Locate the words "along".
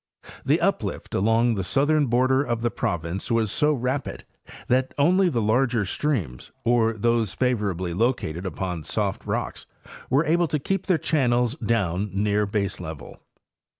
1.13-1.53